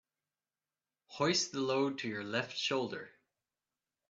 Hoist 1.09 1.51
the 1.51 1.59
load 1.59 1.99
to 1.99 2.07
your 2.07 2.23
left 2.23 2.57
shoulder. 2.57 3.11